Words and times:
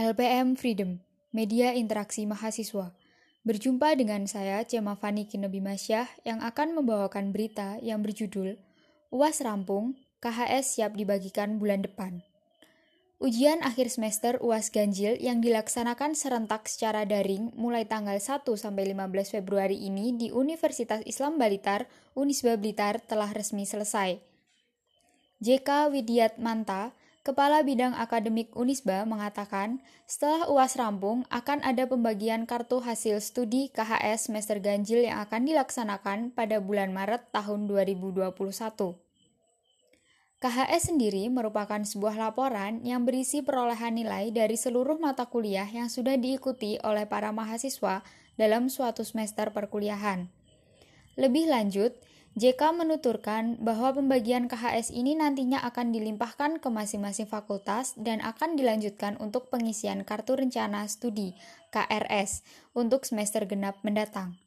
LPM 0.00 0.56
Freedom, 0.56 0.96
Media 1.28 1.76
Interaksi 1.76 2.24
Mahasiswa. 2.24 2.96
Berjumpa 3.44 3.92
dengan 4.00 4.24
saya, 4.24 4.64
Cema 4.64 4.96
Fani 4.96 5.28
Kinebimasyah, 5.28 6.24
yang 6.24 6.40
akan 6.40 6.72
membawakan 6.72 7.36
berita 7.36 7.76
yang 7.84 8.00
berjudul 8.00 8.56
UAS 9.12 9.44
rampung, 9.44 10.00
KHS 10.24 10.80
siap 10.80 10.96
dibagikan 10.96 11.60
bulan 11.60 11.84
depan. 11.84 12.24
Ujian 13.20 13.60
akhir 13.60 13.92
semester 13.92 14.40
UAS 14.40 14.72
Ganjil 14.72 15.20
yang 15.20 15.44
dilaksanakan 15.44 16.16
serentak 16.16 16.64
secara 16.64 17.04
daring 17.04 17.52
mulai 17.52 17.84
tanggal 17.84 18.16
1 18.16 18.48
sampai 18.56 18.96
15 18.96 19.36
Februari 19.36 19.84
ini 19.84 20.16
di 20.16 20.32
Universitas 20.32 21.04
Islam 21.04 21.36
Balitar, 21.36 21.92
Unisba 22.16 22.56
Blitar 22.56 23.04
telah 23.04 23.28
resmi 23.36 23.68
selesai. 23.68 24.16
JK 25.44 25.92
Widiat 25.92 26.40
Manta, 26.40 26.96
Kepala 27.20 27.60
Bidang 27.60 27.92
Akademik 28.00 28.48
Unisba 28.56 29.04
mengatakan, 29.04 29.84
setelah 30.08 30.48
UAS 30.48 30.80
rampung 30.80 31.28
akan 31.28 31.60
ada 31.60 31.84
pembagian 31.84 32.48
kartu 32.48 32.80
hasil 32.80 33.20
studi 33.20 33.68
KHS 33.76 34.32
semester 34.32 34.56
ganjil 34.56 35.04
yang 35.04 35.20
akan 35.28 35.44
dilaksanakan 35.44 36.32
pada 36.32 36.64
bulan 36.64 36.96
Maret 36.96 37.28
tahun 37.28 37.68
2021. 37.68 38.32
KHS 40.40 40.82
sendiri 40.88 41.28
merupakan 41.28 41.84
sebuah 41.84 42.16
laporan 42.16 42.80
yang 42.88 43.04
berisi 43.04 43.44
perolehan 43.44 44.00
nilai 44.00 44.32
dari 44.32 44.56
seluruh 44.56 44.96
mata 44.96 45.28
kuliah 45.28 45.68
yang 45.68 45.92
sudah 45.92 46.16
diikuti 46.16 46.80
oleh 46.80 47.04
para 47.04 47.36
mahasiswa 47.36 48.00
dalam 48.40 48.72
suatu 48.72 49.04
semester 49.04 49.52
perkuliahan. 49.52 50.32
Lebih 51.20 51.52
lanjut, 51.52 51.92
JK 52.38 52.78
menuturkan 52.78 53.58
bahwa 53.58 53.90
pembagian 53.90 54.46
KHS 54.46 54.94
ini 54.94 55.18
nantinya 55.18 55.58
akan 55.66 55.90
dilimpahkan 55.90 56.62
ke 56.62 56.68
masing-masing 56.70 57.26
fakultas 57.26 57.98
dan 57.98 58.22
akan 58.22 58.54
dilanjutkan 58.54 59.18
untuk 59.18 59.50
pengisian 59.50 60.06
Kartu 60.06 60.38
Rencana 60.38 60.86
Studi 60.86 61.34
KRS 61.74 62.46
untuk 62.70 63.02
semester 63.02 63.50
genap 63.50 63.82
mendatang. 63.82 64.38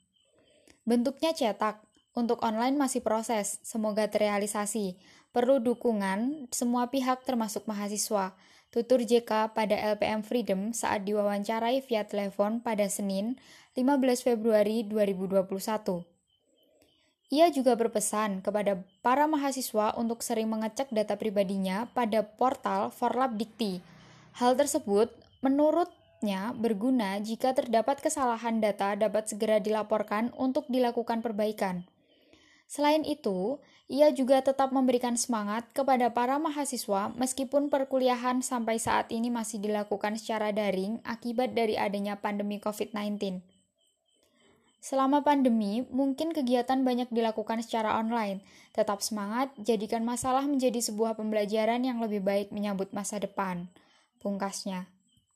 Bentuknya 0.88 1.36
cetak, 1.36 1.84
untuk 2.16 2.40
online 2.40 2.80
masih 2.80 3.04
proses, 3.04 3.60
semoga 3.68 4.08
terrealisasi. 4.08 4.96
Perlu 5.36 5.60
dukungan 5.60 6.48
semua 6.56 6.88
pihak 6.88 7.28
termasuk 7.28 7.68
mahasiswa. 7.68 8.38
Tutur 8.72 9.04
JK 9.04 9.52
pada 9.52 9.76
LPM 9.98 10.24
Freedom 10.24 10.72
saat 10.72 11.04
diwawancarai 11.04 11.84
via 11.84 12.08
telepon 12.08 12.64
pada 12.64 12.88
Senin 12.88 13.36
15 13.76 14.24
Februari 14.24 14.88
2021. 14.88 16.13
Ia 17.32 17.48
juga 17.54 17.80
berpesan 17.80 18.44
kepada 18.44 18.84
para 19.00 19.30
mahasiswa 19.30 19.96
untuk 19.96 20.20
sering 20.20 20.52
mengecek 20.52 20.92
data 20.92 21.16
pribadinya 21.16 21.88
pada 21.96 22.26
portal 22.26 22.92
Forlab 22.92 23.40
Dikti. 23.40 23.80
Hal 24.36 24.58
tersebut 24.60 25.14
menurutnya 25.40 26.52
berguna 26.58 27.22
jika 27.24 27.56
terdapat 27.56 28.02
kesalahan 28.02 28.60
data 28.60 28.98
dapat 29.00 29.30
segera 29.32 29.62
dilaporkan 29.62 30.36
untuk 30.36 30.68
dilakukan 30.68 31.24
perbaikan. 31.24 31.88
Selain 32.68 33.06
itu, 33.06 33.62
ia 33.92 34.10
juga 34.10 34.42
tetap 34.42 34.74
memberikan 34.74 35.14
semangat 35.20 35.70
kepada 35.76 36.10
para 36.10 36.42
mahasiswa 36.42 37.14
meskipun 37.14 37.70
perkuliahan 37.70 38.42
sampai 38.42 38.82
saat 38.82 39.12
ini 39.14 39.30
masih 39.30 39.62
dilakukan 39.62 40.18
secara 40.18 40.50
daring 40.50 40.98
akibat 41.06 41.54
dari 41.54 41.78
adanya 41.78 42.18
pandemi 42.18 42.58
COVID-19. 42.58 43.53
Selama 44.84 45.24
pandemi, 45.24 45.88
mungkin 45.88 46.36
kegiatan 46.36 46.84
banyak 46.84 47.08
dilakukan 47.08 47.64
secara 47.64 47.96
online. 47.96 48.44
Tetap 48.76 49.00
semangat, 49.00 49.56
jadikan 49.56 50.04
masalah 50.04 50.44
menjadi 50.44 50.84
sebuah 50.84 51.16
pembelajaran 51.16 51.88
yang 51.88 52.04
lebih 52.04 52.20
baik 52.20 52.52
menyambut 52.52 52.92
masa 52.92 53.16
depan. 53.16 53.72
Pungkasnya. 54.20 54.92